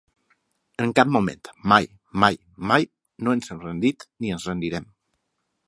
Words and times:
En 0.85 0.93
cap 0.99 1.11
moment, 1.15 1.43
mai, 1.73 1.85
mai, 2.25 2.39
mai, 2.71 2.89
no 3.27 3.37
ens 3.39 3.51
hem 3.55 3.61
rendit 3.67 4.09
ni 4.25 4.35
ens 4.39 4.49
rendirem. 4.53 4.93